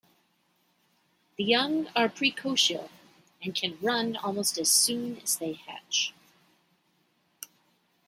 The 1.37 1.43
young 1.43 1.87
are 1.95 2.09
precocial, 2.09 2.89
and 3.43 3.53
can 3.53 3.77
run 3.83 4.15
almost 4.15 4.57
as 4.57 4.73
soon 4.73 5.19
as 5.19 5.37
they 5.37 5.53
hatch. 5.53 6.11